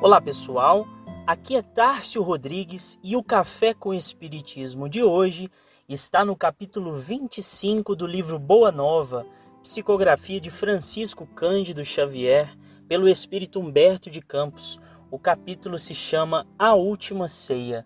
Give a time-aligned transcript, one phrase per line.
[0.00, 0.86] Olá pessoal,
[1.26, 5.50] aqui é Tárcio Rodrigues e o Café com Espiritismo de hoje
[5.88, 9.26] está no capítulo 25 do livro Boa Nova,
[9.60, 12.56] psicografia de Francisco Cândido Xavier,
[12.86, 14.78] pelo espírito Humberto de Campos.
[15.10, 17.84] O capítulo se chama A Última Ceia.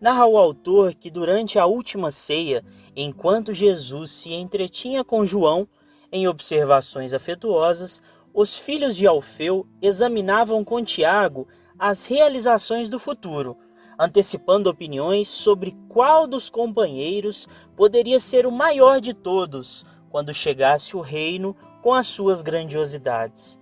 [0.00, 2.64] Narra o autor que durante a última ceia,
[2.96, 5.68] enquanto Jesus se entretinha com João,
[6.10, 8.02] em observações afetuosas,
[8.34, 11.46] os filhos de Alfeu examinavam com Tiago
[11.78, 13.56] as realizações do futuro,
[13.96, 21.00] antecipando opiniões sobre qual dos companheiros poderia ser o maior de todos quando chegasse o
[21.00, 23.56] reino com as suas grandiosidades.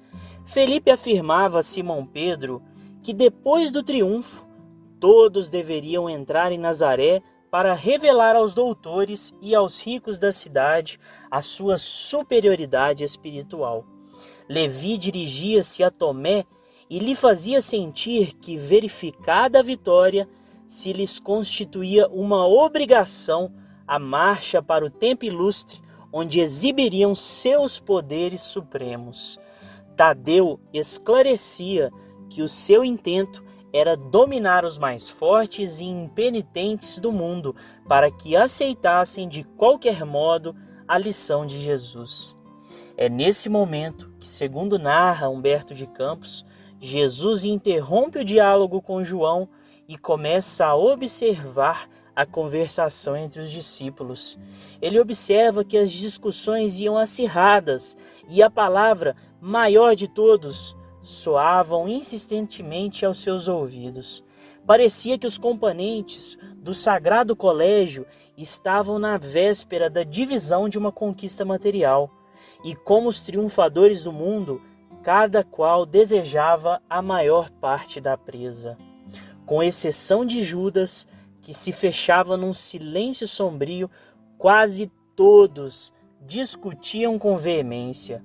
[0.47, 2.63] Felipe afirmava a Simão Pedro
[3.03, 4.47] que depois do triunfo
[4.99, 10.99] todos deveriam entrar em Nazaré para revelar aos doutores e aos ricos da cidade
[11.31, 13.92] a sua superioridade espiritual.
[14.53, 16.45] Levi dirigia-se a Tomé
[16.91, 20.29] e lhe fazia sentir que, verificada a vitória,
[20.67, 23.51] se lhes constituía uma obrigação
[23.89, 25.81] a marcha para o tempo ilustre,
[26.13, 29.41] onde exibiriam seus poderes supremos.
[29.97, 31.91] Tadeu esclarecia
[32.29, 37.57] que o seu intento era dominar os mais fortes e impenitentes do mundo,
[37.89, 40.55] para que aceitassem de qualquer modo
[40.87, 42.37] a lição de Jesus.
[42.97, 46.45] É nesse momento que, segundo narra Humberto de Campos,
[46.81, 49.49] Jesus interrompe o diálogo com João
[49.89, 54.39] e começa a observar a conversação entre os discípulos.
[54.81, 57.97] Ele observa que as discussões iam acirradas
[58.29, 64.23] e a palavra maior de todos soavam insistentemente aos seus ouvidos.
[64.67, 68.07] Parecia que os componentes do sagrado colégio
[68.37, 72.11] estavam na véspera da divisão de uma conquista material
[72.65, 74.63] e como os triunfadores do mundo,
[75.03, 78.79] cada qual desejava a maior parte da presa.
[79.45, 81.07] Com exceção de Judas,
[81.41, 83.91] que se fechava num silêncio sombrio,
[84.39, 85.93] quase todos
[86.25, 88.25] discutiam com veemência.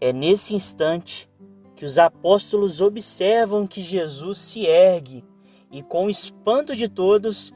[0.00, 1.28] É nesse instante
[1.74, 5.24] que os apóstolos observam que Jesus se ergue
[5.70, 7.52] e, com espanto de todos,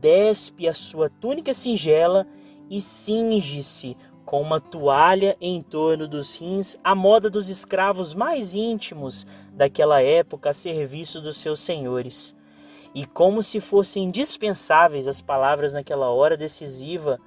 [0.00, 2.26] despe a sua túnica singela
[2.68, 9.26] e cinge-se com uma toalha em torno dos rins, a moda dos escravos mais íntimos
[9.52, 12.34] daquela época a serviço dos seus senhores.
[12.94, 17.18] E como se fossem dispensáveis as palavras naquela hora decisiva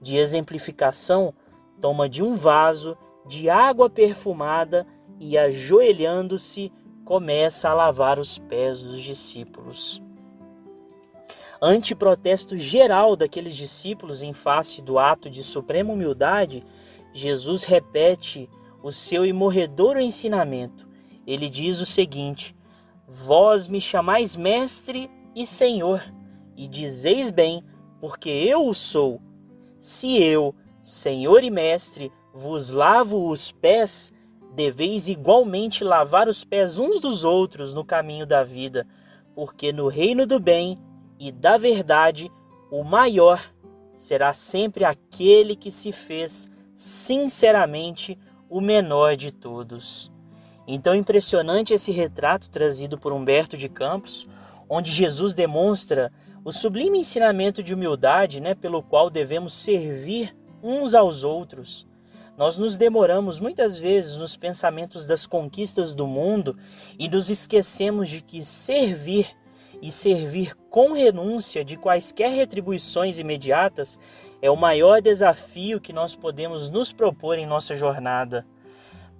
[0.00, 1.34] de exemplificação,
[1.80, 4.86] toma de um vaso de água perfumada
[5.18, 6.72] e, ajoelhando-se,
[7.04, 10.02] começa a lavar os pés dos discípulos
[11.64, 16.64] antiprotesto geral daqueles discípulos em face do ato de suprema humildade,
[17.12, 18.48] Jesus repete
[18.82, 20.86] o seu imorredouro ensinamento.
[21.26, 22.54] Ele diz o seguinte:
[23.08, 26.02] Vós me chamais mestre e senhor,
[26.56, 27.64] e dizeis bem,
[28.00, 29.22] porque eu o sou.
[29.80, 34.12] Se eu, senhor e mestre, vos lavo os pés,
[34.54, 38.86] deveis igualmente lavar os pés uns dos outros no caminho da vida,
[39.34, 40.78] porque no reino do bem
[41.24, 42.30] e da verdade,
[42.70, 43.40] o maior
[43.96, 50.12] será sempre aquele que se fez sinceramente o menor de todos.
[50.68, 54.28] Então, impressionante esse retrato trazido por Humberto de Campos,
[54.68, 56.12] onde Jesus demonstra
[56.44, 61.86] o sublime ensinamento de humildade, né, pelo qual devemos servir uns aos outros.
[62.36, 66.54] Nós nos demoramos muitas vezes nos pensamentos das conquistas do mundo
[66.98, 69.34] e nos esquecemos de que servir
[69.84, 73.98] e servir com renúncia de quaisquer retribuições imediatas
[74.40, 78.46] é o maior desafio que nós podemos nos propor em nossa jornada.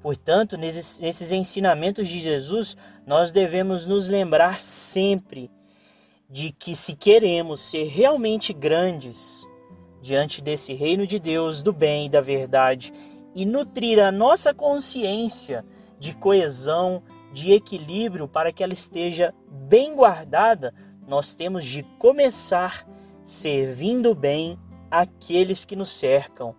[0.01, 5.51] Portanto, nesses, nesses ensinamentos de Jesus, nós devemos nos lembrar sempre
[6.31, 9.47] de que, se queremos ser realmente grandes
[10.01, 12.91] diante desse reino de Deus, do bem e da verdade,
[13.35, 15.63] e nutrir a nossa consciência
[15.99, 17.03] de coesão,
[17.35, 20.73] de equilíbrio para que ela esteja bem guardada,
[21.07, 22.89] nós temos de começar
[23.25, 24.59] servindo bem
[24.91, 26.55] aqueles que nos cercam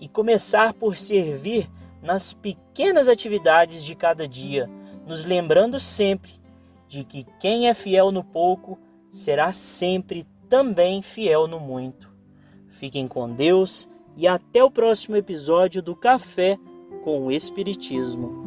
[0.00, 1.68] e começar por servir
[2.00, 4.70] nas pequenas atividades de cada dia,
[5.06, 6.32] nos lembrando sempre
[6.88, 8.78] de que quem é fiel no pouco
[9.10, 12.12] será sempre também fiel no muito.
[12.68, 16.58] Fiquem com Deus e até o próximo episódio do Café
[17.04, 18.41] com o Espiritismo.